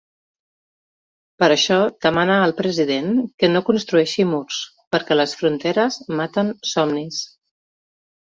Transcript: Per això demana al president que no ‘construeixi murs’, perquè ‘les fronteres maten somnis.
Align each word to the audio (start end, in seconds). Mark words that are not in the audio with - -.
Per 1.43 1.49
això 1.55 1.75
demana 2.05 2.37
al 2.45 2.53
president 2.61 3.11
que 3.43 3.49
no 3.51 3.61
‘construeixi 3.67 4.25
murs’, 4.31 4.63
perquè 4.97 5.19
‘les 5.21 5.37
fronteres 5.43 6.01
maten 6.23 6.51
somnis. 6.73 7.23